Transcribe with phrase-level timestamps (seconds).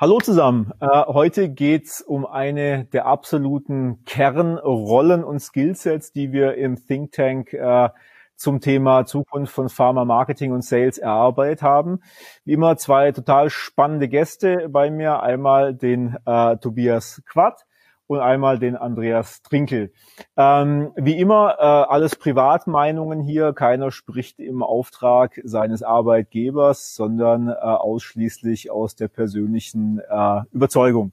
[0.00, 0.72] Hallo zusammen.
[0.80, 7.52] Äh, heute geht's um eine der absoluten Kernrollen und Skillsets, die wir im Think Tank
[7.52, 7.90] äh,
[8.34, 12.00] zum Thema Zukunft von Pharma Marketing und Sales erarbeitet haben.
[12.46, 15.22] Wie immer zwei total spannende Gäste bei mir.
[15.22, 17.66] Einmal den äh, Tobias Quatt
[18.10, 19.92] und einmal den Andreas Trinkel.
[20.36, 23.52] Ähm, wie immer, äh, alles Privatmeinungen hier.
[23.52, 31.12] Keiner spricht im Auftrag seines Arbeitgebers, sondern äh, ausschließlich aus der persönlichen äh, Überzeugung.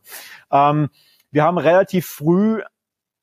[0.52, 0.90] Ähm,
[1.30, 2.64] wir haben relativ früh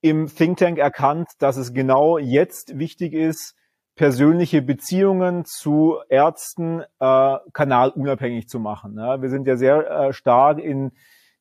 [0.02, 3.56] im Think Tank erkannt, dass es genau jetzt wichtig ist,
[3.96, 8.96] persönliche Beziehungen zu Ärzten äh, kanalunabhängig zu machen.
[8.98, 10.92] Ja, wir sind ja sehr äh, stark in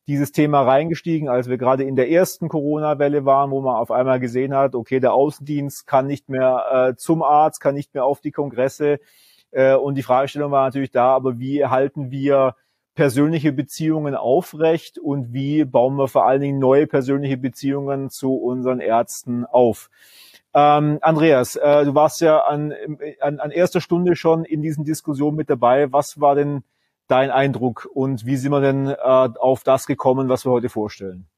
[0.06, 4.20] dieses Thema reingestiegen, als wir gerade in der ersten Corona-Welle waren, wo man auf einmal
[4.20, 8.20] gesehen hat, okay, der Außendienst kann nicht mehr äh, zum Arzt, kann nicht mehr auf
[8.20, 8.98] die Kongresse.
[9.50, 12.54] Äh, und die Fragestellung war natürlich da, aber wie erhalten wir
[12.94, 18.80] persönliche Beziehungen aufrecht und wie bauen wir vor allen Dingen neue persönliche Beziehungen zu unseren
[18.80, 19.90] Ärzten auf?
[20.54, 22.72] Ähm, Andreas, äh, du warst ja an,
[23.20, 25.92] an, an erster Stunde schon in diesen Diskussionen mit dabei.
[25.92, 26.62] Was war denn
[27.08, 31.28] dein Eindruck und wie sind wir denn äh, auf das gekommen, was wir heute vorstellen?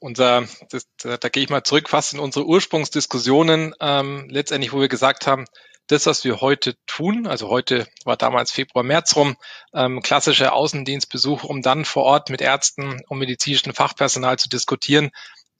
[0.00, 4.88] unser, das, da gehe ich mal zurück fast in unsere Ursprungsdiskussionen, ähm, letztendlich, wo wir
[4.88, 5.44] gesagt haben,
[5.88, 9.36] das, was wir heute tun, also heute war damals Februar, März rum,
[9.72, 15.10] ähm, klassischer Außendienstbesuch, um dann vor Ort mit Ärzten und medizinischem Fachpersonal zu diskutieren,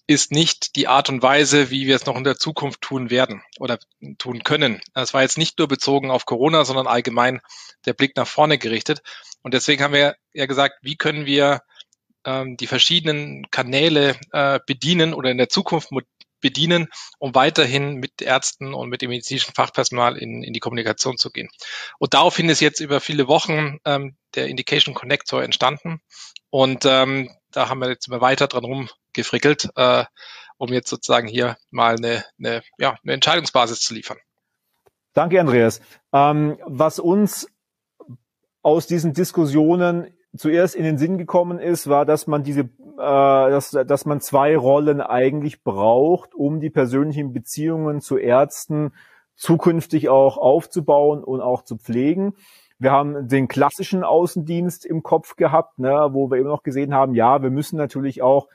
[0.07, 3.43] ist nicht die Art und Weise, wie wir es noch in der Zukunft tun werden
[3.59, 3.79] oder
[4.19, 4.81] tun können.
[4.95, 7.41] Das war jetzt nicht nur bezogen auf Corona, sondern allgemein
[7.87, 9.03] der Blick nach vorne gerichtet.
[9.43, 11.63] Und deswegen haben wir ja gesagt, wie können wir
[12.25, 15.91] ähm, die verschiedenen Kanäle äh, bedienen oder in der Zukunft
[16.41, 21.31] bedienen, um weiterhin mit Ärzten und mit dem medizinischen Fachpersonal in, in die Kommunikation zu
[21.31, 21.49] gehen.
[21.99, 26.01] Und daraufhin ist jetzt über viele Wochen ähm, der Indication Connector entstanden.
[26.51, 30.05] Und ähm, da haben wir jetzt immer weiter dran rumgefrickelt, äh,
[30.59, 34.19] um jetzt sozusagen hier mal eine, eine, ja, eine Entscheidungsbasis zu liefern.
[35.13, 35.81] Danke, Andreas.
[36.13, 37.49] Ähm, was uns
[38.63, 42.67] aus diesen Diskussionen zuerst in den Sinn gekommen ist, war, dass man diese, äh,
[42.99, 48.93] dass, dass man zwei Rollen eigentlich braucht, um die persönlichen Beziehungen zu Ärzten
[49.35, 52.35] zukünftig auch aufzubauen und auch zu pflegen.
[52.79, 57.15] Wir haben den klassischen Außendienst im Kopf gehabt, ne, wo wir eben noch gesehen haben,
[57.15, 58.49] ja, wir müssen natürlich auch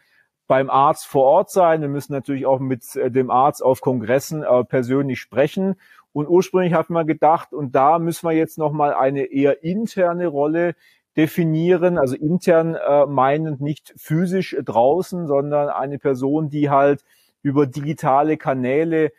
[0.52, 4.44] beim Arzt vor Ort sein, wir müssen natürlich auch mit äh, dem Arzt auf Kongressen
[4.44, 5.76] äh, persönlich sprechen.
[6.12, 10.76] Und ursprünglich hat man gedacht, und da müssen wir jetzt nochmal eine eher interne Rolle
[11.16, 17.06] definieren, also intern äh, meinend nicht physisch draußen, sondern eine Person, die halt
[17.44, 19.14] über digitale Kanäle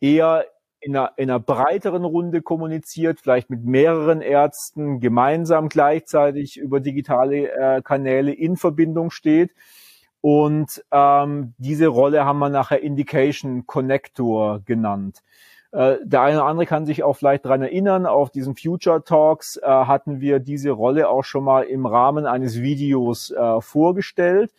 [0.00, 0.46] eher
[0.80, 7.50] in einer, in einer breiteren Runde kommuniziert, vielleicht mit mehreren Ärzten gemeinsam gleichzeitig über digitale
[7.50, 9.50] äh, Kanäle in Verbindung steht.
[10.20, 15.22] Und ähm, diese Rolle haben wir nachher Indication Connector genannt.
[15.70, 19.56] Äh, der eine oder andere kann sich auch vielleicht dran erinnern, auf diesen Future Talks
[19.58, 24.52] äh, hatten wir diese Rolle auch schon mal im Rahmen eines Videos äh, vorgestellt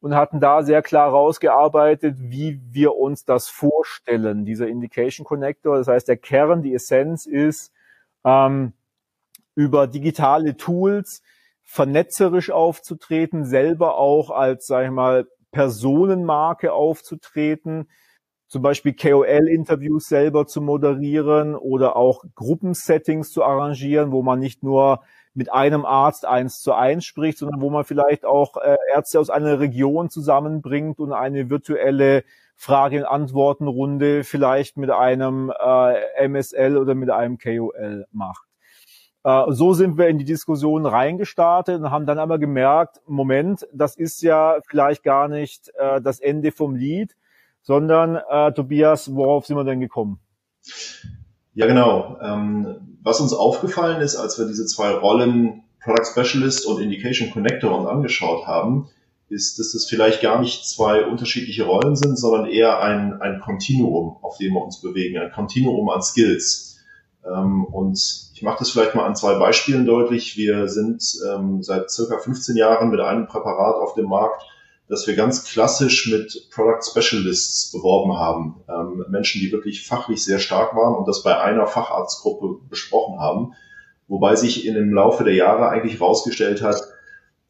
[0.00, 5.76] und hatten da sehr klar rausgearbeitet, wie wir uns das vorstellen, dieser Indication Connector.
[5.76, 7.72] Das heißt, der Kern, die Essenz ist,
[8.24, 8.72] ähm,
[9.54, 11.22] über digitale Tools
[11.66, 17.90] vernetzerisch aufzutreten, selber auch als, sag ich mal, Personenmarke aufzutreten,
[18.48, 25.02] zum Beispiel KOL-Interviews selber zu moderieren oder auch Gruppensettings zu arrangieren, wo man nicht nur
[25.34, 29.28] mit einem Arzt eins zu eins spricht, sondern wo man vielleicht auch äh, Ärzte aus
[29.28, 36.94] einer Region zusammenbringt und eine virtuelle Frage- und Antwortenrunde vielleicht mit einem äh, MSL oder
[36.94, 38.45] mit einem KOL macht.
[39.26, 43.96] Äh, so sind wir in die Diskussion reingestartet und haben dann aber gemerkt, Moment, das
[43.96, 47.16] ist ja vielleicht gar nicht äh, das Ende vom Lied,
[47.60, 50.20] sondern äh, Tobias, worauf sind wir denn gekommen?
[51.54, 52.18] Ja, genau.
[52.22, 57.76] Ähm, was uns aufgefallen ist, als wir diese zwei Rollen Product Specialist und Indication Connector
[57.76, 58.88] uns angeschaut haben,
[59.28, 64.18] ist, dass es vielleicht gar nicht zwei unterschiedliche Rollen sind, sondern eher ein, ein Kontinuum,
[64.22, 66.78] auf dem wir uns bewegen, ein Kontinuum an Skills.
[67.24, 70.36] Ähm, und ich mache das vielleicht mal an zwei Beispielen deutlich.
[70.36, 74.42] Wir sind ähm, seit circa 15 Jahren mit einem Präparat auf dem Markt,
[74.90, 78.56] dass wir ganz klassisch mit Product Specialists beworben haben.
[78.68, 83.54] Ähm, Menschen, die wirklich fachlich sehr stark waren und das bei einer Facharztgruppe besprochen haben.
[84.06, 86.82] Wobei sich in dem Laufe der Jahre eigentlich herausgestellt hat,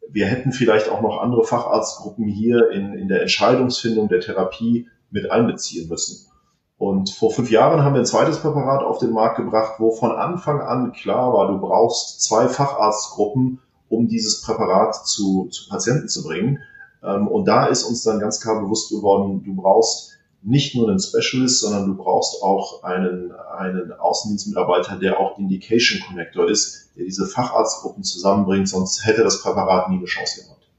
[0.09, 5.33] wir hätten vielleicht auch noch andere Facharztgruppen hier in, in der Entscheidungsfindung der Therapie mit
[5.33, 6.31] einbeziehen müssen.
[6.79, 10.13] Und vor fünf Jahren haben wir ein zweites Präparat auf den Markt gebracht, wo von
[10.13, 16.23] Anfang an klar war, du brauchst zwei Facharztgruppen, um dieses Präparat zu, zu Patienten zu
[16.23, 16.59] bringen.
[17.03, 20.13] Ähm, und da ist uns dann ganz klar bewusst geworden, du brauchst
[20.43, 26.49] nicht nur einen Specialist, sondern du brauchst auch einen, einen Außendienstmitarbeiter, der auch Indication Connector
[26.49, 30.71] ist, der diese Facharztgruppen zusammenbringt, sonst hätte das Präparat nie eine Chance gehabt.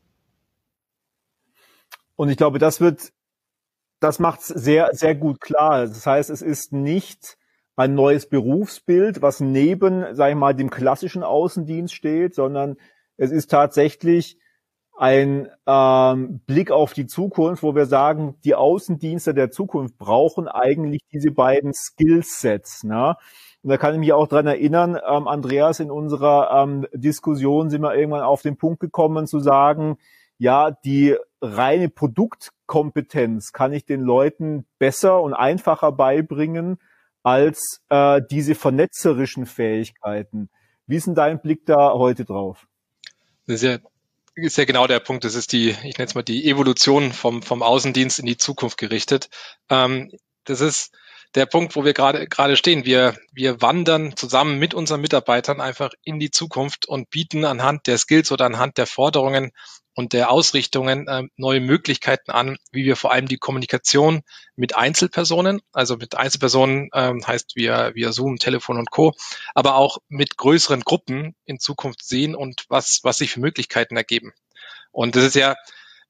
[2.15, 3.11] Und ich glaube, das wird,
[3.99, 5.81] das macht es sehr, sehr gut klar.
[5.81, 7.37] Das heißt, es ist nicht
[7.75, 12.77] ein neues Berufsbild, was neben, sag ich mal, dem klassischen Außendienst steht, sondern
[13.17, 14.37] es ist tatsächlich
[14.97, 21.01] ein ähm, Blick auf die Zukunft, wo wir sagen, die Außendienste der Zukunft brauchen eigentlich
[21.13, 22.83] diese beiden Skillsets.
[22.83, 23.15] Ne?
[23.61, 27.81] Und da kann ich mich auch dran erinnern, ähm, Andreas, in unserer ähm, Diskussion sind
[27.81, 29.97] wir irgendwann auf den Punkt gekommen zu sagen,
[30.37, 36.79] ja, die reine Produktkompetenz kann ich den Leuten besser und einfacher beibringen
[37.23, 40.49] als äh, diese vernetzerischen Fähigkeiten.
[40.85, 42.67] Wie ist denn dein Blick da heute drauf?
[43.45, 43.77] Das ist ja
[44.37, 45.23] ist ja genau der Punkt.
[45.23, 48.77] Das ist die, ich nenne es mal die Evolution vom, vom Außendienst in die Zukunft
[48.77, 49.29] gerichtet.
[49.69, 50.11] Ähm,
[50.43, 50.95] das ist
[51.35, 52.85] der Punkt, wo wir gerade gerade stehen.
[52.85, 57.97] Wir, wir wandern zusammen mit unseren Mitarbeitern einfach in die Zukunft und bieten anhand der
[57.97, 59.51] Skills oder anhand der Forderungen
[59.97, 64.21] und der Ausrichtungen äh, neue Möglichkeiten an, wie wir vor allem die Kommunikation
[64.55, 69.13] mit Einzelpersonen, also mit Einzelpersonen ähm, heißt via, via Zoom, Telefon und Co.,
[69.55, 74.33] aber auch mit größeren Gruppen in Zukunft sehen und was, was sich für Möglichkeiten ergeben.
[74.91, 75.55] Und das ist ja,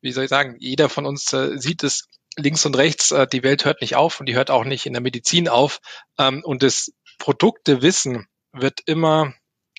[0.02, 3.44] wie soll ich sagen, jeder von uns äh, sieht es links und rechts, äh, die
[3.44, 5.80] Welt hört nicht auf und die hört auch nicht in der Medizin auf.
[6.20, 9.34] Ähm, und das Produktewissen wird immer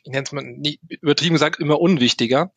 [0.04, 2.52] ich nenne es mal nie, übertrieben gesagt, immer unwichtiger.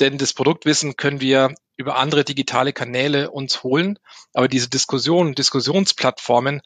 [0.00, 3.98] Denn das Produktwissen können wir über andere digitale Kanäle uns holen.
[4.32, 6.62] Aber diese Diskussion, Diskussionsplattformen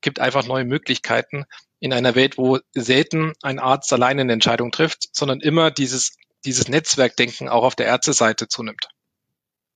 [0.00, 1.44] gibt einfach neue Möglichkeiten
[1.78, 6.68] in einer Welt, wo selten ein Arzt alleine eine Entscheidung trifft, sondern immer dieses, dieses
[6.68, 8.88] Netzwerkdenken auch auf der Ärzteseite zunimmt.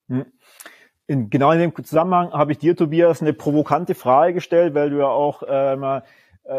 [0.09, 0.27] Hm.
[1.07, 4.99] In, genau in dem Zusammenhang habe ich dir, Tobias, eine provokante Frage gestellt, weil du
[4.99, 6.05] ja auch äh, mal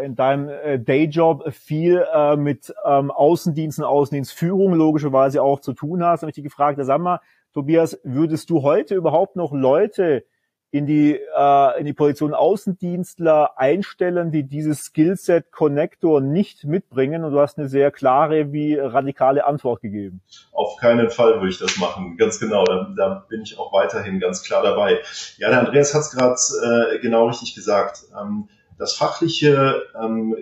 [0.03, 6.23] in deinem äh, Dayjob viel äh, mit ähm, Außendiensten, Außendienstführung logischerweise auch zu tun hast.
[6.23, 7.19] Und ich dich gefragt, sag mal,
[7.53, 10.25] Tobias, würdest du heute überhaupt noch Leute
[10.71, 17.23] in die, äh, in die Position Außendienstler einstellen, die dieses Skillset Connector nicht mitbringen?
[17.23, 20.21] Und du hast eine sehr klare wie radikale Antwort gegeben.
[20.51, 22.17] Auf keinen Fall würde ich das machen.
[22.17, 22.65] Ganz genau.
[22.65, 24.99] Da, da bin ich auch weiterhin ganz klar dabei.
[25.37, 27.99] Ja, der Andreas hat es gerade äh, genau richtig gesagt.
[28.19, 30.35] Ähm, das Fachliche ähm,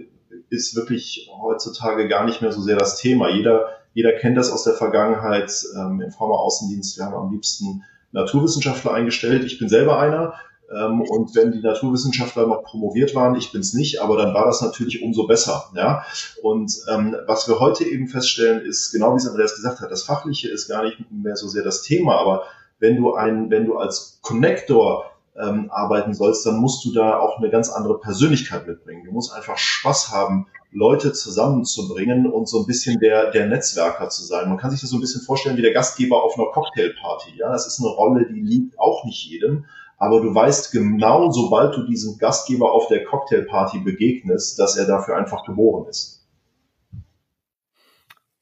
[0.49, 3.29] ist wirklich heutzutage gar nicht mehr so sehr das Thema.
[3.29, 6.97] Jeder, jeder kennt das aus der Vergangenheit ähm, im Pharma-Außendienst.
[6.97, 9.43] Wir haben am liebsten Naturwissenschaftler eingestellt.
[9.43, 10.33] Ich bin selber einer.
[10.71, 14.45] Ähm, und wenn die Naturwissenschaftler noch promoviert waren, ich bin es nicht, aber dann war
[14.45, 15.69] das natürlich umso besser.
[15.75, 16.05] Ja?
[16.41, 20.03] Und ähm, was wir heute eben feststellen, ist, genau wie es Andreas gesagt hat, das
[20.03, 22.43] Fachliche ist gar nicht mehr so sehr das Thema, aber
[22.79, 25.05] wenn du ein, wenn du als Connector
[25.41, 29.03] ähm, arbeiten sollst, dann musst du da auch eine ganz andere Persönlichkeit mitbringen.
[29.05, 34.23] Du musst einfach Spaß haben, Leute zusammenzubringen und so ein bisschen der, der Netzwerker zu
[34.23, 34.49] sein.
[34.49, 37.37] Man kann sich das so ein bisschen vorstellen wie der Gastgeber auf einer Cocktailparty.
[37.37, 39.65] Ja, das ist eine Rolle, die liegt auch nicht jedem.
[39.97, 45.15] Aber du weißt genau, sobald du diesem Gastgeber auf der Cocktailparty begegnest, dass er dafür
[45.15, 46.27] einfach geboren ist.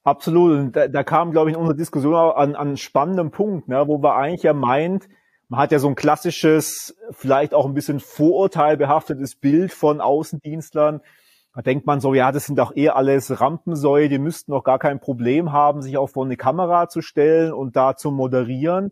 [0.03, 0.57] Absolut.
[0.57, 3.87] Und da, da kam, glaube ich, in unserer Diskussion an, an einen spannenden Punkt, ne,
[3.87, 5.07] wo wir eigentlich ja meint,
[5.51, 11.01] man hat ja so ein klassisches, vielleicht auch ein bisschen vorurteilbehaftetes Bild von Außendienstlern.
[11.53, 14.79] Da denkt man so, ja, das sind doch eh alles Rampensäue, die müssten doch gar
[14.79, 18.91] kein Problem haben, sich auch vor eine Kamera zu stellen und da zu moderieren.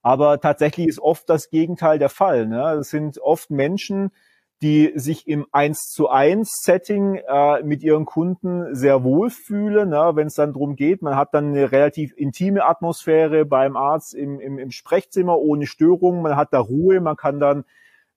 [0.00, 2.46] Aber tatsächlich ist oft das Gegenteil der Fall.
[2.46, 2.56] Ne?
[2.56, 4.10] Das sind oft Menschen,
[4.60, 10.26] die sich im 1 zu 1 Setting äh, mit ihren Kunden sehr wohlfühlen, ne, wenn
[10.26, 11.00] es dann drum geht.
[11.02, 16.22] Man hat dann eine relativ intime Atmosphäre beim Arzt im, im, im Sprechzimmer ohne Störung.
[16.22, 17.64] Man hat da Ruhe, man kann dann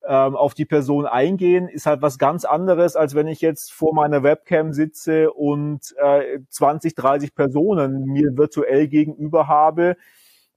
[0.03, 3.93] ähm, auf die Person eingehen, ist halt was ganz anderes, als wenn ich jetzt vor
[3.93, 9.95] meiner Webcam sitze und äh, 20, 30 Personen mir virtuell gegenüber habe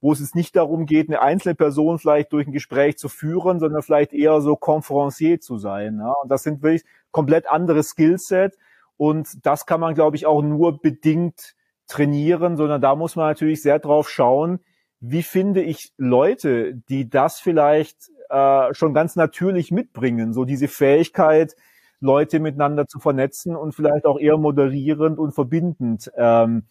[0.04, 3.58] wo es jetzt nicht darum geht, eine einzelne Person vielleicht durch ein Gespräch zu führen,
[3.58, 5.96] sondern vielleicht eher so Conferencier zu sein.
[5.98, 6.12] Ja?
[6.22, 8.58] Und das sind wirklich komplett andere Skillset.
[8.98, 11.54] Und das kann man, glaube ich, auch nur bedingt
[11.86, 14.60] trainieren, sondern da muss man natürlich sehr drauf schauen,
[15.00, 21.56] wie finde ich Leute, die das vielleicht äh, schon ganz natürlich mitbringen, so diese Fähigkeit,
[22.00, 26.64] Leute miteinander zu vernetzen und vielleicht auch eher moderierend und verbindend ähm,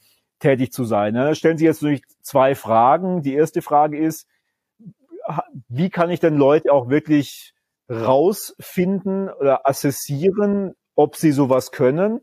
[0.43, 1.13] tätig zu sein.
[1.13, 3.21] Da stellen sich jetzt natürlich zwei Fragen.
[3.23, 4.27] Die erste Frage ist,
[5.69, 7.53] wie kann ich denn Leute auch wirklich
[7.89, 12.21] rausfinden oder assessieren, ob sie sowas können?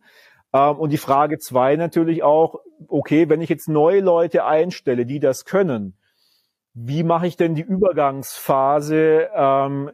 [0.53, 5.21] Ähm, und die Frage zwei natürlich auch, okay, wenn ich jetzt neue Leute einstelle, die
[5.21, 5.97] das können,
[6.75, 9.91] wie mache ich denn die Übergangsphase, ähm,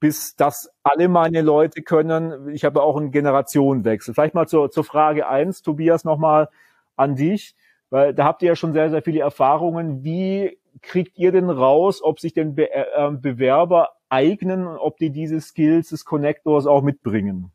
[0.00, 2.48] bis das alle meine Leute können?
[2.50, 4.14] Ich habe auch einen Generationenwechsel.
[4.14, 6.48] Vielleicht mal zur, zur Frage eins, Tobias, nochmal
[6.96, 7.54] an dich,
[7.90, 10.04] weil da habt ihr ja schon sehr, sehr viele Erfahrungen.
[10.04, 15.10] Wie kriegt ihr denn raus, ob sich denn Be äh, Bewerber eignen und ob die
[15.10, 17.52] diese Skills des Connectors auch mitbringen?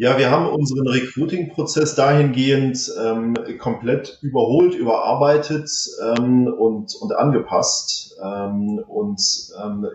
[0.00, 5.68] Ja, wir haben unseren Recruiting-Prozess dahingehend ähm, komplett überholt, überarbeitet
[6.16, 9.20] ähm, und, und angepasst ähm, und
[9.60, 9.88] ähm,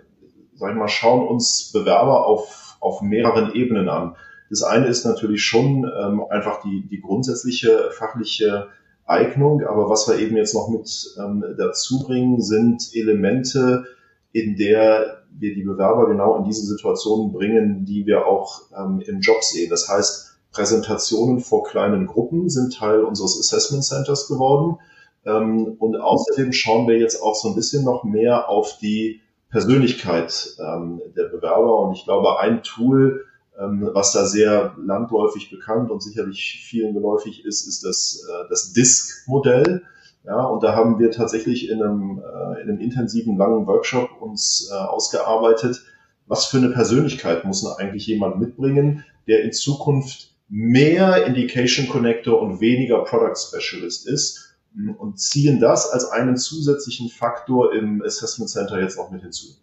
[0.55, 4.17] sag ich mal, schauen uns Bewerber auf, auf mehreren Ebenen an.
[4.53, 8.67] Das eine ist natürlich schon ähm, einfach die, die grundsätzliche fachliche
[9.03, 13.85] Eignung, aber was wir eben jetzt noch mit ähm, dazu bringen, sind Elemente,
[14.31, 19.21] in der wir die Bewerber genau in diese Situationen bringen, die wir auch ähm, im
[19.21, 19.71] Job sehen.
[19.71, 24.77] Das heißt, Präsentationen vor kleinen Gruppen sind Teil unseres Assessment Centers geworden.
[25.25, 30.57] Ähm, und außerdem schauen wir jetzt auch so ein bisschen noch mehr auf die Persönlichkeit
[30.59, 31.79] ähm, der Bewerber.
[31.79, 37.67] Und ich glaube, ein Tool, was da sehr landläufig bekannt und sicherlich vielen geläufig ist,
[37.67, 39.83] ist das, äh, das DISC-Modell.
[40.25, 44.69] Ja, und da haben wir tatsächlich in einem, äh, in einem intensiven, langen Workshop uns
[44.71, 45.83] äh, ausgearbeitet,
[46.27, 52.61] was für eine Persönlichkeit muss eigentlich jemand mitbringen, der in Zukunft mehr Indication Connector und
[52.61, 54.55] weniger Product Specialist ist
[54.97, 59.55] und ziehen das als einen zusätzlichen Faktor im Assessment Center jetzt auch mit hinzu.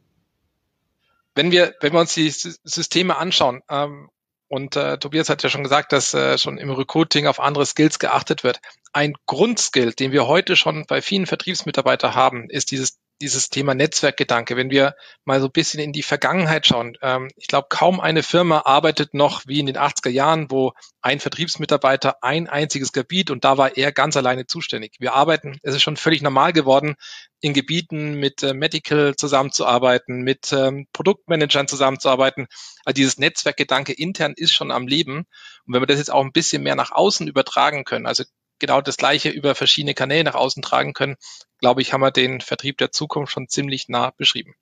[1.41, 4.11] Wenn wir, wenn wir uns die Systeme anschauen, ähm,
[4.49, 7.99] und äh, Tobias hat ja schon gesagt, dass äh, schon im Recruiting auf andere Skills
[7.99, 8.61] geachtet wird.
[8.93, 14.57] Ein Grundskill, den wir heute schon bei vielen Vertriebsmitarbeitern haben, ist dieses dieses Thema Netzwerkgedanke.
[14.57, 18.23] Wenn wir mal so ein bisschen in die Vergangenheit schauen, ähm, ich glaube, kaum eine
[18.23, 20.73] Firma arbeitet noch wie in den 80er Jahren, wo
[21.03, 24.97] ein Vertriebsmitarbeiter ein einziges Gebiet und da war er ganz alleine zuständig.
[24.99, 26.97] Wir arbeiten, es ist schon völlig normal geworden,
[27.41, 32.47] in Gebieten mit äh, Medical zusammenzuarbeiten, mit ähm, Produktmanagern zusammenzuarbeiten.
[32.85, 35.27] Also dieses Netzwerkgedanke intern ist schon am Leben.
[35.67, 38.25] Und wenn wir das jetzt auch ein bisschen mehr nach außen übertragen können, also
[38.61, 41.17] genau das Gleiche über verschiedene Kanäle nach außen tragen können,
[41.59, 44.55] glaube ich, haben wir den Vertrieb der Zukunft schon ziemlich nah beschrieben.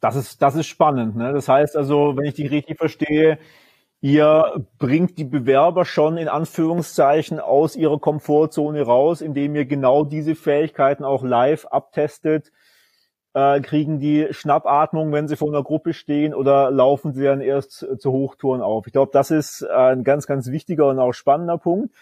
[0.00, 1.16] Das ist, das ist spannend.
[1.16, 1.32] Ne?
[1.32, 3.38] Das heißt also, wenn ich die richtig verstehe,
[4.00, 10.34] ihr bringt die Bewerber schon in Anführungszeichen aus ihrer Komfortzone raus, indem ihr genau diese
[10.34, 12.52] Fähigkeiten auch live abtestet.
[13.32, 17.86] Äh, kriegen die Schnappatmung, wenn sie vor einer Gruppe stehen, oder laufen sie dann erst
[17.98, 18.86] zu Hochtouren auf?
[18.86, 21.94] Ich glaube, das ist ein ganz, ganz wichtiger und auch spannender Punkt.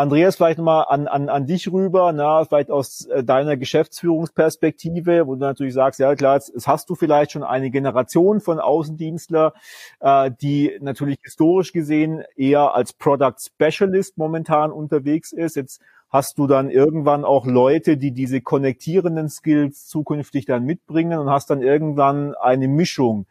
[0.00, 5.34] Andreas, vielleicht nochmal an, an, an dich rüber, na, vielleicht aus äh, deiner Geschäftsführungsperspektive, wo
[5.34, 9.52] du natürlich sagst, ja klar, jetzt, hast du vielleicht schon eine Generation von Außendienstler,
[10.00, 15.56] äh, die natürlich historisch gesehen eher als Product Specialist momentan unterwegs ist.
[15.56, 21.28] Jetzt hast du dann irgendwann auch Leute, die diese konnektierenden Skills zukünftig dann mitbringen und
[21.28, 23.26] hast dann irgendwann eine Mischung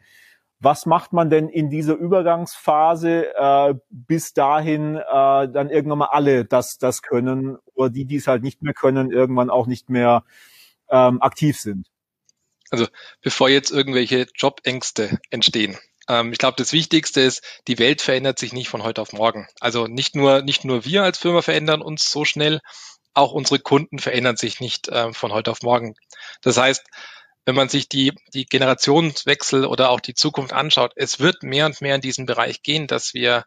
[0.60, 5.02] was macht man denn in dieser Übergangsphase, äh, bis dahin äh,
[5.48, 9.10] dann irgendwann mal alle das, das können oder die, die es halt nicht mehr können,
[9.10, 10.24] irgendwann auch nicht mehr
[10.90, 11.88] ähm, aktiv sind?
[12.70, 12.86] Also
[13.22, 15.78] bevor jetzt irgendwelche Jobängste entstehen.
[16.08, 19.48] Ähm, ich glaube, das Wichtigste ist, die Welt verändert sich nicht von heute auf morgen.
[19.60, 22.60] Also nicht nur, nicht nur wir als Firma verändern uns so schnell,
[23.14, 25.94] auch unsere Kunden verändern sich nicht äh, von heute auf morgen.
[26.42, 26.84] Das heißt,
[27.50, 31.80] wenn man sich die, die Generationswechsel oder auch die Zukunft anschaut, es wird mehr und
[31.80, 33.44] mehr in diesen Bereich gehen, dass wir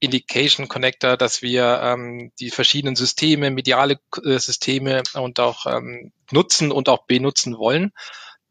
[0.00, 6.72] Indication Connector, dass wir ähm, die verschiedenen Systeme, mediale äh, Systeme und auch ähm, nutzen
[6.72, 7.92] und auch benutzen wollen.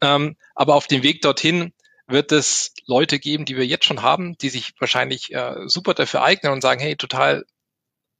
[0.00, 1.74] Ähm, aber auf dem Weg dorthin
[2.06, 6.22] wird es Leute geben, die wir jetzt schon haben, die sich wahrscheinlich äh, super dafür
[6.22, 7.44] eignen und sagen, hey, total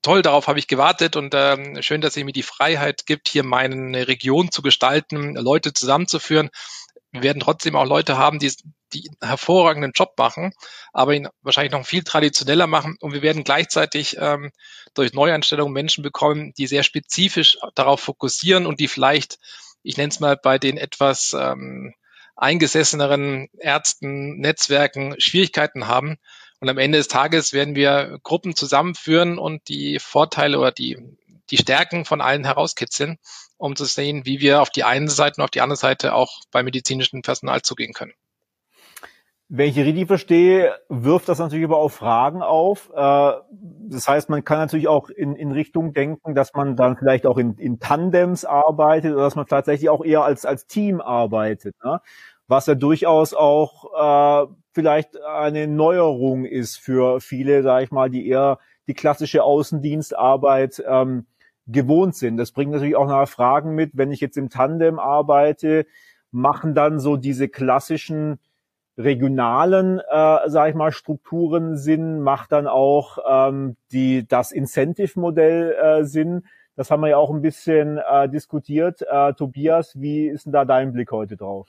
[0.07, 3.43] toll, darauf habe ich gewartet und ähm, schön, dass ihr mir die Freiheit gibt, hier
[3.43, 6.51] meine Region zu gestalten, Leute zusammenzuführen.
[7.11, 8.53] Wir werden trotzdem auch Leute haben, die,
[8.93, 10.53] die einen hervorragenden Job machen,
[10.93, 12.97] aber ihn wahrscheinlich noch viel traditioneller machen.
[13.01, 14.53] Und wir werden gleichzeitig ähm,
[14.95, 19.41] durch Neueinstellungen Menschen bekommen, die sehr spezifisch darauf fokussieren und die vielleicht,
[19.83, 21.95] ich nenne es mal, bei den etwas ähm,
[22.37, 26.19] eingesesseneren Ärzten, Netzwerken Schwierigkeiten haben,
[26.61, 30.99] und am Ende des Tages werden wir Gruppen zusammenführen und die Vorteile oder die,
[31.51, 33.19] die Stärken von allen herauskitzeln,
[33.59, 36.41] um zu sehen, wie wir auf die eine Seite und auf die andere Seite auch
[36.51, 38.13] bei medizinischem Personal zugehen können.
[39.49, 42.91] Wenn ich richtig verstehe, wirft das natürlich aber auch Fragen auf.
[42.93, 43.33] Äh,
[43.89, 47.39] das heißt, man kann natürlich auch in, in Richtung denken, dass man dann vielleicht auch
[47.39, 51.77] in, in Tandems arbeitet oder dass man tatsächlich auch eher als, als Team arbeitet.
[51.85, 52.01] Ne?
[52.49, 58.29] Was ja durchaus auch äh, vielleicht eine Neuerung ist für viele, sage ich mal, die
[58.29, 61.25] eher die klassische Außendienstarbeit ähm,
[61.67, 62.37] gewohnt sind.
[62.37, 65.87] Das bringt natürlich auch nachher Fragen mit, wenn ich jetzt im Tandem arbeite,
[66.31, 68.39] machen dann so diese klassischen
[68.99, 76.05] regionalen, äh, sage ich mal, Strukturen Sinn, macht dann auch ähm, die das Incentive-Modell äh,
[76.05, 76.45] Sinn.
[76.77, 79.01] Das haben wir ja auch ein bisschen äh, diskutiert.
[79.11, 81.67] Äh, Tobias, wie ist denn da dein Blick heute drauf?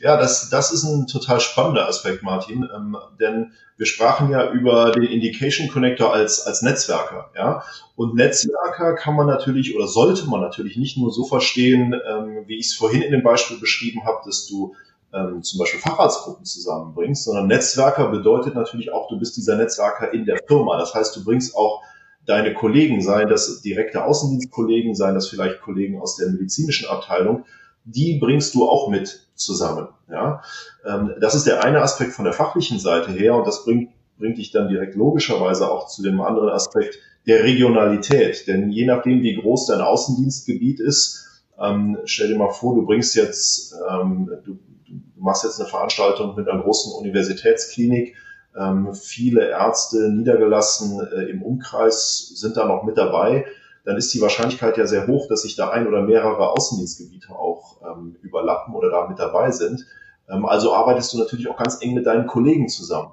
[0.00, 4.92] Ja, das, das ist ein total spannender Aspekt, Martin, ähm, denn wir sprachen ja über
[4.92, 7.30] den Indication Connector als, als Netzwerker.
[7.36, 7.62] Ja?
[7.96, 12.58] Und Netzwerker kann man natürlich oder sollte man natürlich nicht nur so verstehen, ähm, wie
[12.58, 14.74] ich es vorhin in dem Beispiel beschrieben habe, dass du
[15.12, 20.26] ähm, zum Beispiel Facharztgruppen zusammenbringst, sondern Netzwerker bedeutet natürlich auch, du bist dieser Netzwerker in
[20.26, 20.76] der Firma.
[20.78, 21.82] Das heißt, du bringst auch
[22.26, 27.46] deine Kollegen, seien das direkte Außendienstkollegen, seien das vielleicht Kollegen aus der medizinischen Abteilung,
[27.94, 29.88] die bringst du auch mit zusammen.
[30.10, 30.42] Ja?
[30.86, 34.38] Ähm, das ist der eine Aspekt von der fachlichen Seite her und das bringt, bringt
[34.38, 38.46] dich dann direkt logischerweise auch zu dem anderen Aspekt der Regionalität.
[38.46, 43.14] Denn je nachdem, wie groß dein Außendienstgebiet ist, ähm, stell dir mal vor, du bringst
[43.16, 48.14] jetzt, ähm, du du machst jetzt eine Veranstaltung mit einer großen Universitätsklinik,
[48.58, 53.44] ähm, viele Ärzte niedergelassen äh, im Umkreis sind da noch mit dabei,
[53.84, 57.80] dann ist die Wahrscheinlichkeit ja sehr hoch, dass sich da ein oder mehrere Außendienstgebiete auch
[57.82, 59.86] ähm, überlappen oder da mit dabei sind.
[60.28, 63.12] Ähm, also arbeitest du natürlich auch ganz eng mit deinen Kollegen zusammen.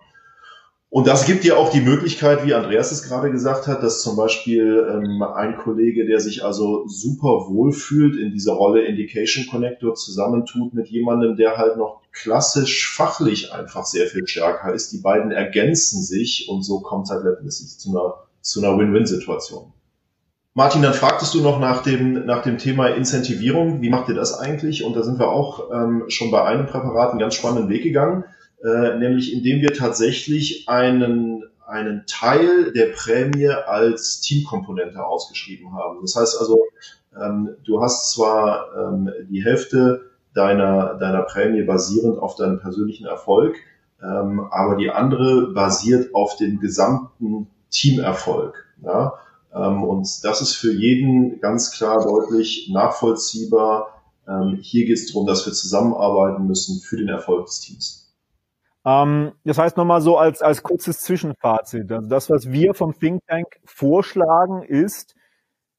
[0.95, 4.15] Und das gibt dir auch die Möglichkeit, wie Andreas es gerade gesagt hat, dass zum
[4.15, 9.95] Beispiel ähm, ein Kollege, der sich also super wohl fühlt in dieser Rolle Indication Connector,
[9.95, 14.93] zusammentut mit jemandem, der halt noch klassisch fachlich einfach sehr viel stärker ist.
[14.93, 19.73] Die beiden ergänzen sich und so kommt es halt letztendlich zu einer, zu einer Win-Win-Situation.
[20.55, 23.81] Martin, dann fragtest du noch nach dem, nach dem Thema Incentivierung.
[23.81, 24.83] Wie macht ihr das eigentlich?
[24.83, 28.23] Und da sind wir auch ähm, schon bei einem Präparat einen ganz spannenden Weg gegangen
[28.65, 35.99] äh, nämlich indem wir tatsächlich einen, einen Teil der Prämie als Teamkomponente ausgeschrieben haben.
[36.01, 36.63] Das heißt also,
[37.19, 43.55] ähm, du hast zwar ähm, die Hälfte deiner, deiner Prämie basierend auf deinem persönlichen Erfolg,
[44.01, 48.65] ähm, aber die andere basiert auf dem gesamten Teamerfolg.
[48.83, 49.13] Ja?
[49.55, 54.03] Ähm, und das ist für jeden ganz klar deutlich nachvollziehbar.
[54.27, 58.13] Ähm, hier geht es darum, dass wir zusammenarbeiten müssen für den Erfolg des Teams.
[58.85, 61.91] Ähm, das heißt nochmal so als, als kurzes Zwischenfazit.
[61.91, 65.15] Also das, was wir vom Think Tank vorschlagen, ist,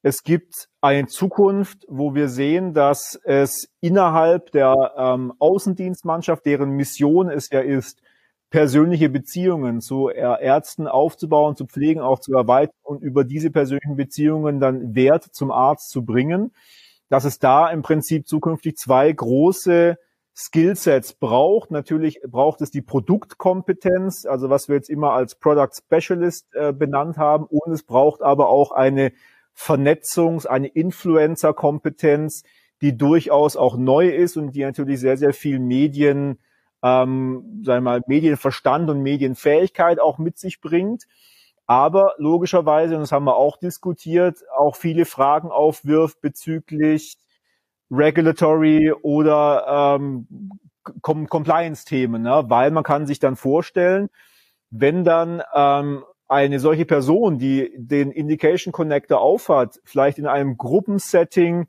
[0.03, 7.29] es gibt eine Zukunft, wo wir sehen, dass es innerhalb der ähm, Außendienstmannschaft, deren Mission
[7.29, 8.01] es ja ist,
[8.51, 14.61] persönliche Beziehungen zu Ärzten aufzubauen, zu pflegen, auch zu erweitern und über diese persönlichen Beziehungen
[14.61, 16.53] dann Wert zum Arzt zu bringen,
[17.09, 19.97] dass es da im Prinzip zukünftig zwei große
[20.37, 21.71] Skillsets braucht.
[21.71, 27.17] Natürlich braucht es die Produktkompetenz, also was wir jetzt immer als Product Specialist äh, benannt
[27.17, 27.47] haben.
[27.47, 29.13] Und es braucht aber auch eine
[29.57, 32.43] Vernetzungs-, eine Influencer-Kompetenz,
[32.83, 36.39] die durchaus auch neu ist und die natürlich sehr, sehr viel Medien,
[36.87, 41.05] ähm, wir mal, Medienverstand und Medienfähigkeit auch mit sich bringt.
[41.67, 47.17] Aber logischerweise, und das haben wir auch diskutiert, auch viele Fragen aufwirft bezüglich
[47.91, 50.29] Regulatory oder ähm,
[51.03, 52.45] Com Compliance-Themen, ne?
[52.47, 54.09] weil man kann sich dann vorstellen,
[54.71, 61.67] wenn dann ähm, eine solche Person, die den Indication Connector aufhat, vielleicht in einem Gruppensetting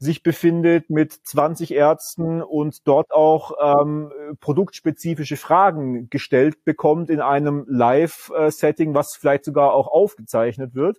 [0.00, 4.10] sich befindet mit 20 Ärzten und dort auch ähm,
[4.40, 10.96] produktspezifische Fragen gestellt bekommt in einem Live-Setting, was vielleicht sogar auch aufgezeichnet wird,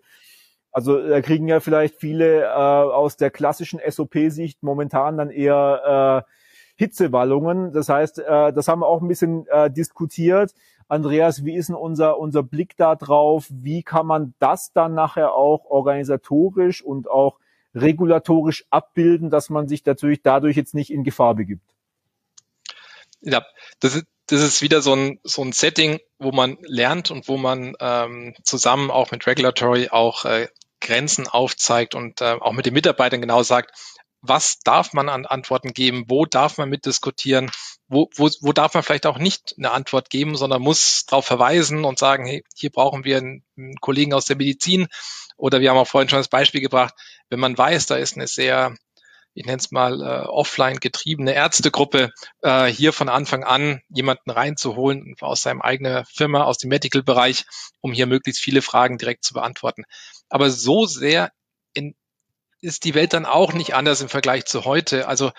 [0.71, 6.31] also da kriegen ja vielleicht viele äh, aus der klassischen SOP-Sicht momentan dann eher äh,
[6.77, 7.73] Hitzewallungen.
[7.73, 10.53] Das heißt, äh, das haben wir auch ein bisschen äh, diskutiert.
[10.87, 13.47] Andreas, wie ist denn unser, unser Blick da drauf?
[13.49, 17.39] Wie kann man das dann nachher auch organisatorisch und auch
[17.73, 21.63] regulatorisch abbilden, dass man sich natürlich dadurch jetzt nicht in Gefahr begibt?
[23.21, 23.45] Ja,
[23.79, 27.38] das ist, das ist wieder so ein, so ein Setting, wo man lernt und wo
[27.38, 30.47] man ähm, zusammen auch mit Regulatory auch äh,
[30.79, 33.71] Grenzen aufzeigt und äh, auch mit den Mitarbeitern genau sagt,
[34.21, 37.51] was darf man an Antworten geben, wo darf man mitdiskutieren,
[37.88, 41.84] wo, wo, wo darf man vielleicht auch nicht eine Antwort geben, sondern muss darauf verweisen
[41.86, 44.88] und sagen, hey, hier brauchen wir einen, einen Kollegen aus der Medizin
[45.37, 46.93] oder wir haben auch vorhin schon das Beispiel gebracht,
[47.29, 48.75] wenn man weiß, da ist eine sehr
[49.33, 55.15] ich nenne es mal äh, offline getriebene Ärztegruppe, äh, hier von Anfang an jemanden reinzuholen
[55.21, 57.45] aus seinem eigenen Firma, aus dem Medical-Bereich,
[57.79, 59.83] um hier möglichst viele Fragen direkt zu beantworten.
[60.29, 61.31] Aber so sehr
[61.73, 61.95] in,
[62.59, 65.07] ist die Welt dann auch nicht anders im Vergleich zu heute.
[65.07, 65.31] Also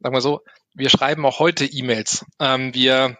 [0.00, 0.40] sagen wir so,
[0.74, 2.24] wir schreiben auch heute E-Mails.
[2.40, 3.16] Ähm, wir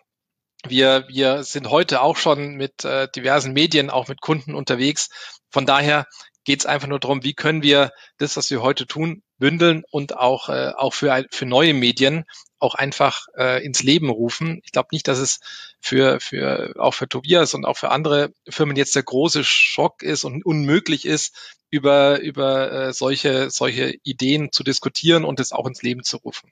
[0.69, 5.11] wir, wir sind heute auch schon mit äh, diversen Medien, auch mit Kunden unterwegs.
[5.51, 6.07] Von daher
[6.45, 10.17] geht es einfach nur darum, wie können wir das, was wir heute tun, bündeln und
[10.17, 12.25] auch, äh, auch für, für neue Medien
[12.59, 14.61] auch einfach äh, ins Leben rufen.
[14.65, 15.41] Ich glaube nicht, dass es
[15.81, 20.25] für, für auch für Tobias und auch für andere Firmen jetzt der große Schock ist
[20.25, 25.83] und unmöglich ist, über, über äh, solche, solche Ideen zu diskutieren und es auch ins
[25.83, 26.51] Leben zu rufen.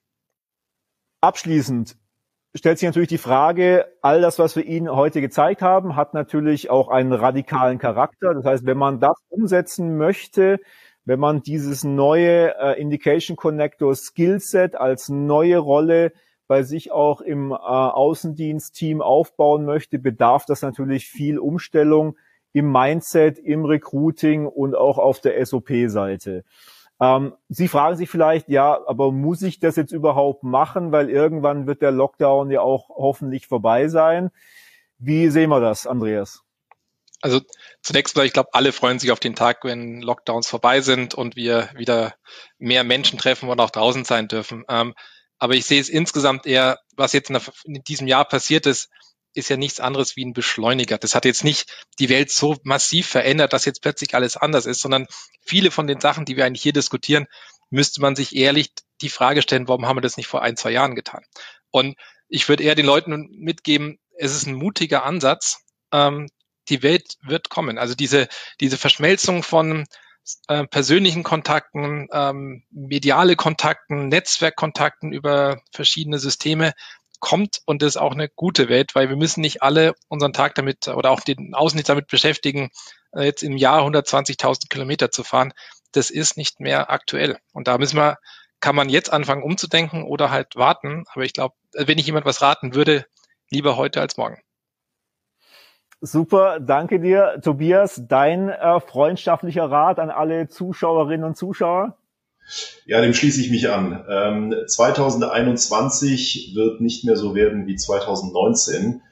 [1.20, 1.96] Abschließend,
[2.54, 6.70] stellt sich natürlich die Frage, all das, was wir Ihnen heute gezeigt haben, hat natürlich
[6.70, 8.34] auch einen radikalen Charakter.
[8.34, 10.60] Das heißt, wenn man das umsetzen möchte,
[11.04, 16.12] wenn man dieses neue äh, Indication Connector Skillset als neue Rolle
[16.46, 22.16] bei sich auch im äh, Außendienst-Team aufbauen möchte, bedarf das natürlich viel Umstellung
[22.52, 26.44] im Mindset, im Recruiting und auch auf der SOP-Seite.
[27.00, 31.66] Ähm, Sie fragen sich vielleicht, ja, aber muss ich das jetzt überhaupt machen, weil irgendwann
[31.66, 34.30] wird der Lockdown ja auch hoffentlich vorbei sein.
[34.98, 36.42] Wie sehen wir das, Andreas?
[37.20, 37.40] Also
[37.82, 41.36] zunächst mal, ich glaube, alle freuen sich auf den Tag, wenn Lockdowns vorbei sind und
[41.36, 42.14] wir wieder
[42.58, 44.64] mehr Menschen treffen und auch draußen sein dürfen.
[44.68, 44.94] Ähm,
[45.38, 48.90] aber ich sehe es insgesamt eher, was jetzt in, in diesem Jahr passiert ist,
[49.34, 50.98] ist ja nichts anderes wie ein Beschleuniger.
[50.98, 54.80] Das hat jetzt nicht die Welt so massiv verändert, dass jetzt plötzlich alles anders ist,
[54.80, 55.06] sondern
[55.42, 57.26] viele von den Sachen, die wir eigentlich hier diskutieren,
[57.70, 60.70] müsste man sich ehrlich die Frage stellen, warum haben wir das nicht vor ein, zwei
[60.70, 61.24] Jahren getan?
[61.70, 61.96] Und
[62.28, 65.60] ich würde eher den Leuten mitgeben, es ist ein mutiger Ansatz.
[65.92, 66.28] Ähm,
[66.68, 67.78] die Welt wird kommen.
[67.78, 68.28] Also diese,
[68.60, 69.86] diese Verschmelzung von
[70.48, 76.72] äh, persönlichen Kontakten, ähm, mediale Kontakten, Netzwerkkontakten über verschiedene Systeme,
[77.24, 80.88] kommt und ist auch eine gute Welt, weil wir müssen nicht alle unseren Tag damit
[80.88, 82.68] oder auch den Außendienst damit beschäftigen,
[83.12, 85.54] äh, jetzt im Jahr 120.000 Kilometer zu fahren.
[85.92, 87.38] Das ist nicht mehr aktuell.
[87.54, 88.18] Und da müssen wir,
[88.60, 91.04] kann man jetzt anfangen umzudenken oder halt warten.
[91.14, 93.06] Aber ich glaube, wenn ich jemand was raten würde,
[93.50, 94.42] lieber heute als morgen.
[96.02, 98.02] Super, danke dir, Tobias.
[98.06, 101.96] Dein äh, freundschaftlicher Rat an alle Zuschauerinnen und Zuschauer?
[102.86, 104.04] Ja, dem schließe ich mich an.
[104.08, 109.02] Ähm, 2021 wird nicht mehr so werden wie 2019.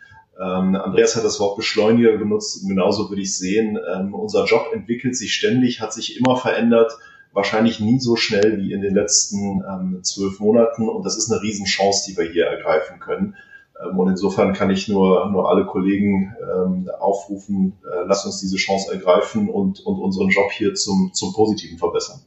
[0.40, 3.78] Ähm, Andreas hat das Wort Beschleuniger genutzt, genauso würde ich sehen.
[3.94, 6.92] Ähm, unser Job entwickelt sich ständig, hat sich immer verändert,
[7.32, 11.42] wahrscheinlich nie so schnell wie in den letzten ähm, zwölf Monaten und das ist eine
[11.42, 13.36] Riesenchance, die wir hier ergreifen können.
[13.82, 18.56] Ähm, und insofern kann ich nur, nur alle Kollegen ähm, aufrufen, äh, lasst uns diese
[18.56, 22.20] Chance ergreifen und, und unseren Job hier zum, zum Positiven verbessern.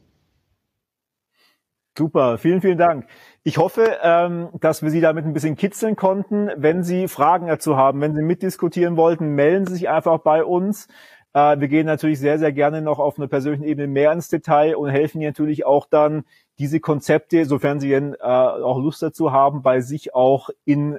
[1.98, 3.06] Super, vielen, vielen Dank.
[3.42, 6.50] Ich hoffe, ähm, dass wir Sie damit ein bisschen kitzeln konnten.
[6.54, 10.88] Wenn Sie Fragen dazu haben, wenn Sie mitdiskutieren wollten, melden Sie sich einfach bei uns.
[11.32, 14.76] Äh, wir gehen natürlich sehr, sehr gerne noch auf einer persönlichen Ebene mehr ins Detail
[14.76, 16.24] und helfen Ihnen natürlich auch dann,
[16.58, 20.98] diese Konzepte, sofern Sie denn, äh, auch Lust dazu haben, bei sich auch in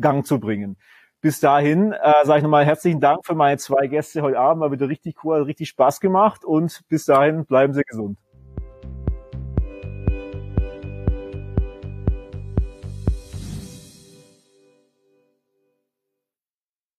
[0.00, 0.76] Gang zu bringen.
[1.20, 4.60] Bis dahin äh, sage ich nochmal herzlichen Dank für meine zwei Gäste heute Abend.
[4.60, 8.18] War wieder richtig cool, richtig Spaß gemacht und bis dahin bleiben Sie gesund.